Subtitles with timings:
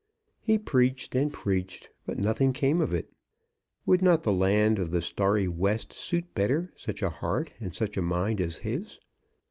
[0.41, 3.11] He preached and preached, but nothing came of it.
[3.85, 7.97] Would not the land of the starry west suit better such a heart and such
[7.97, 8.99] a mind as his?